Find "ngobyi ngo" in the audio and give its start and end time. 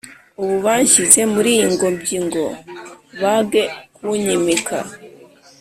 1.73-2.43